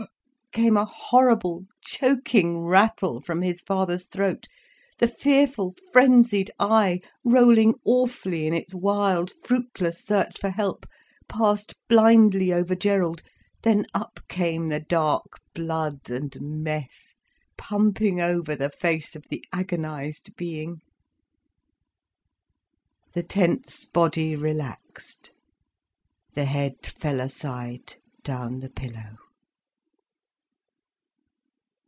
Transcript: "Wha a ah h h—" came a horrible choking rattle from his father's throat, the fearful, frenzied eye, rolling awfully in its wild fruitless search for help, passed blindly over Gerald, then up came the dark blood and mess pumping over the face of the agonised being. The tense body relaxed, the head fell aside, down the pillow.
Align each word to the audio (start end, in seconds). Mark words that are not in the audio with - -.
"Wha 0.53 0.63
a 0.65 0.65
ah 0.65 0.65
h 0.65 0.65
h—" 0.65 0.65
came 0.65 0.75
a 0.77 0.83
horrible 0.85 1.63
choking 1.79 2.59
rattle 2.65 3.21
from 3.21 3.41
his 3.41 3.61
father's 3.61 4.05
throat, 4.07 4.47
the 4.99 5.07
fearful, 5.07 5.73
frenzied 5.93 6.51
eye, 6.59 6.99
rolling 7.23 7.73
awfully 7.85 8.47
in 8.47 8.53
its 8.53 8.75
wild 8.75 9.31
fruitless 9.45 10.03
search 10.05 10.37
for 10.37 10.49
help, 10.49 10.85
passed 11.29 11.75
blindly 11.87 12.51
over 12.51 12.75
Gerald, 12.75 13.21
then 13.63 13.85
up 13.93 14.19
came 14.27 14.67
the 14.67 14.81
dark 14.81 15.39
blood 15.55 16.09
and 16.09 16.35
mess 16.41 17.13
pumping 17.57 18.19
over 18.19 18.53
the 18.53 18.69
face 18.69 19.15
of 19.15 19.23
the 19.29 19.41
agonised 19.53 20.35
being. 20.35 20.81
The 23.13 23.23
tense 23.23 23.85
body 23.85 24.35
relaxed, 24.35 25.31
the 26.33 26.43
head 26.43 26.85
fell 26.85 27.21
aside, 27.21 27.95
down 28.25 28.59
the 28.59 28.69
pillow. 28.69 29.15